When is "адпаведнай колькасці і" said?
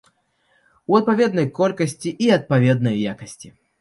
0.99-2.33